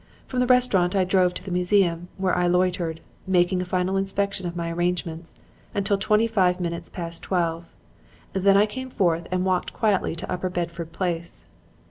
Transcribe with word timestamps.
From 0.25 0.39
the 0.39 0.47
restaurant 0.47 0.95
I 0.95 1.03
drove 1.03 1.35
to 1.35 1.43
the 1.43 1.51
museum, 1.51 2.07
where 2.17 2.35
I 2.35 2.47
loitered, 2.47 3.01
making 3.27 3.61
a 3.61 3.65
final 3.65 3.97
inspection 3.97 4.47
of 4.47 4.55
my 4.55 4.71
arrangements, 4.71 5.35
until 5.75 5.99
twenty 5.99 6.25
five 6.25 6.59
minutes 6.59 6.89
past 6.89 7.21
twelve. 7.21 7.65
Then 8.33 8.57
I 8.57 8.65
came 8.65 8.89
forth 8.89 9.27
and 9.29 9.45
walked 9.45 9.73
quietly 9.73 10.15
to 10.15 10.31
Upper 10.31 10.49
Bedford 10.49 10.91
Place. 10.91 11.45